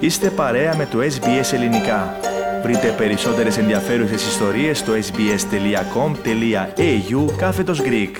[0.00, 2.16] Είστε παρέα με το SBS Ελληνικά.
[2.62, 5.36] Βρείτε περισσότερες ενδιαφέρουσες ιστορίες στο sbs.com.au
[7.36, 8.16] κάθετος Greek.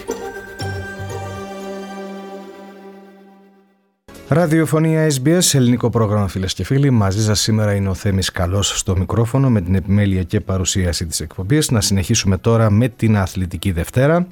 [4.28, 6.90] Ραδιοφωνία SBS, ελληνικό πρόγραμμα φίλες και φίλοι.
[6.90, 11.20] Μαζί σας σήμερα είναι ο Θέμης Καλός στο μικρόφωνο με την επιμέλεια και παρουσίαση της
[11.20, 11.70] εκπομπής.
[11.70, 14.26] Να συνεχίσουμε τώρα με την Αθλητική Δευτέρα.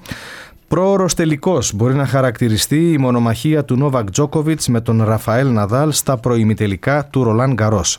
[0.69, 6.17] Πρόωρος τελικός μπορεί να χαρακτηριστεί η μονομαχία του Νόβακ Τζόκοβιτς με τον Ραφαέλ Ναδάλ στα
[6.17, 7.99] προημιτελικά του Ρολάν Γκαρός.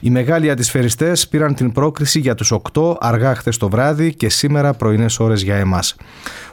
[0.00, 4.72] Οι μεγάλοι αντισφαιριστές πήραν την πρόκριση για τους 8 αργά χθες το βράδυ και σήμερα
[4.74, 5.96] πρωινές ώρες για εμάς.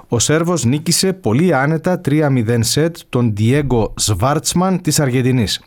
[0.08, 5.62] Ο Σέρβος νίκησε πολύ άνετα 3-0 σετ τον Diego Σβάρτσμαν της Αργεντινής.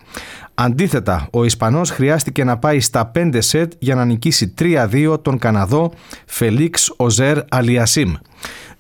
[0.63, 5.93] Αντίθετα, ο Ισπανός χρειάστηκε να πάει στα 5 σετ για να νικήσει 3-2 τον Καναδό
[6.27, 8.15] Φελίξ Οζέρ Αλιασίμ.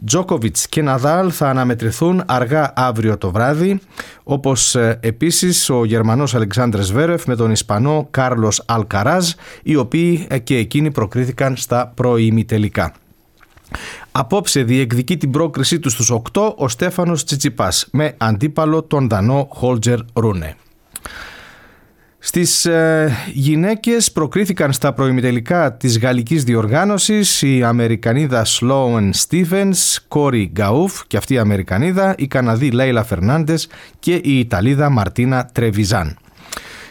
[0.04, 3.80] Τζόκοβιτς και Ναδάλ θα αναμετρηθούν αργά αύριο το βράδυ,
[4.22, 9.30] όπως ε, επίσης ο Γερμανός Αλεξάνδρες Βέρεφ με τον Ισπανό Κάρλος Αλκαράζ,
[9.62, 12.92] οι οποίοι ε, και εκείνοι προκρίθηκαν στα προημιτελικά.
[14.12, 19.98] Απόψε διεκδικεί την πρόκρισή του στους 8 ο Στέφανος Τσιτσιπάς με αντίπαλο τον Δανό Χόλτζερ
[20.12, 20.56] Ρούνε.
[22.22, 31.06] Στις ε, γυναίκες προκρίθηκαν στα προημιτελικά της γαλλικής διοργάνωσης η Αμερικανίδα Σλόεν Στίβενς, Κόρι Γκαούφ
[31.06, 36.16] και αυτή η Αμερικανίδα, η Καναδή Λέιλα Φερνάντες και η Ιταλίδα Μαρτίνα Τρεβιζάν.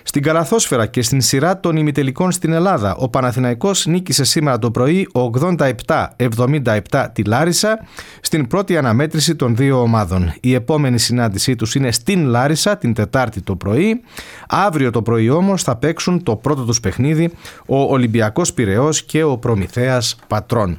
[0.10, 5.08] Στην καλαθόσφαιρα και στην σειρά των ημιτελικών στην Ελλάδα, ο Παναθηναϊκός νίκησε σήμερα το πρωί
[5.14, 7.80] 87-77 τη Λάρισα
[8.22, 10.34] στην πρώτη αναμέτρηση των δύο ομάδων.
[10.42, 14.02] Η επόμενη συνάντησή τους είναι στην Λάρισα την Τετάρτη το πρωί.
[14.48, 17.32] Αύριο το πρωί όμως θα παίξουν το πρώτο τους παιχνίδι
[17.66, 20.78] ο Ολυμπιακός Πυραιός και ο Προμηθέας Πατρών.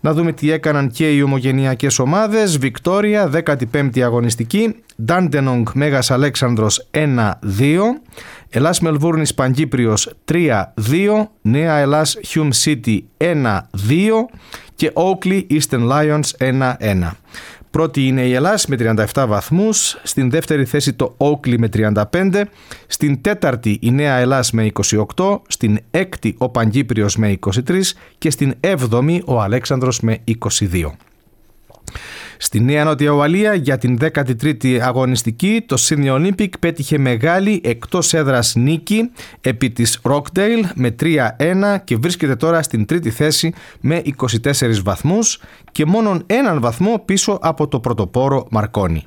[0.00, 2.58] Να δούμε τι έκαναν και οι ομογενειακές ομάδες.
[2.58, 3.30] Βικτόρια,
[3.72, 4.74] 15η αγωνιστική.
[5.04, 8.00] Ντάντενονγκ Μέγας Αλέξανδρος 1-2.
[8.50, 11.30] Ελλάς Μελβούρνης Παγκύπριος 3-2.
[11.42, 14.28] Νέα Ελλάς Χιούμ City 1-2.
[14.74, 17.16] Και Oakley Eastern Lions 1-1.
[17.70, 18.76] Πρώτη είναι η Ελλάς με
[19.12, 21.68] 37 βαθμούς, στην δεύτερη θέση το Oakley με
[22.12, 22.44] 35,
[22.86, 24.70] στην τέταρτη η Νέα Ελλάς με
[25.16, 27.80] 28, στην έκτη ο Παγκύπριος με 23
[28.18, 30.18] και στην έβδομη ο Αλέξανδρος με
[30.70, 31.07] 22.
[32.40, 38.54] Στη Νέα Νότια Ουαλία για την 13η αγωνιστική το Sydney Olympic πέτυχε μεγάλη εκτός έδρας
[38.54, 39.10] νίκη
[39.40, 41.16] επί της Rockdale με 3-1
[41.84, 45.40] και βρίσκεται τώρα στην τρίτη θέση με 24 βαθμούς
[45.72, 49.06] και μόνον έναν βαθμό πίσω από το πρωτοπόρο Μαρκόνι.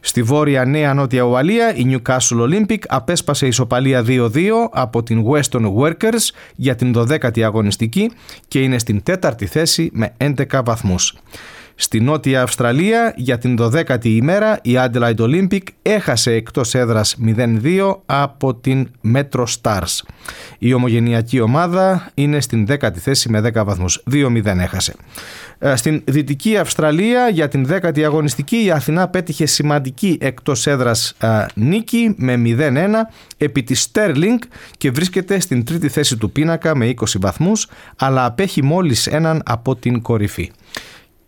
[0.00, 4.28] Στη βόρεια Νέα Νότια Ουαλία η Newcastle Olympic απέσπασε ισοπαλία 2-2
[4.72, 8.10] από την Western Workers για την 12η αγωνιστική
[8.48, 11.14] και είναι στην τέταρτη θέση με 11 βαθμούς.
[11.74, 18.54] Στη Νότια Αυστραλία για την 12η ημέρα η Adelaide Olympic έχασε εκτός έδρας 0-2 από
[18.54, 20.00] την Metro Stars.
[20.58, 24.02] Η ομογενειακή ομάδα είναι στην 10η θέση με 10 βαθμούς.
[24.12, 24.94] 2-0 έχασε.
[25.58, 31.46] Ε, στην Δυτική Αυστραλία για την 10η αγωνιστική η Αθηνά πέτυχε σημαντική εκτός έδρας ε,
[31.54, 32.88] νίκη με 0-1
[33.36, 34.38] επί της Sterling
[34.76, 37.66] και βρίσκεται στην τρίτη θέση του πίνακα με 20 βαθμούς
[37.96, 40.50] αλλά απέχει μόλις έναν από την κορυφή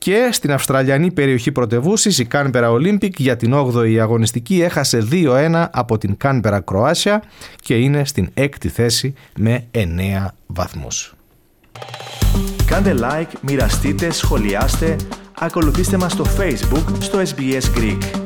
[0.04, 5.98] και στην Αυστραλιανή περιοχή πρωτευούση η Κάνπερα Olympic για την 8η αγωνιστική έχασε 2-1 από
[5.98, 7.22] την Κάνπερα Κροάσια
[7.60, 9.78] και είναι στην έκτη θέση με 9
[10.46, 11.14] βαθμούς.
[12.66, 14.96] Κάντε like, μοιραστείτε, σχολιάστε,
[15.38, 18.23] ακολουθήστε μας στο Facebook στο SBS Greek.